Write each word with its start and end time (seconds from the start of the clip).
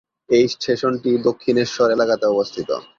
এই 0.29 0.45
স্টেশনটি 0.53 1.11
দক্ষিণেশ্বর 1.27 1.87
এলাকাতে 1.95 2.25
অবস্থিত। 2.27 2.69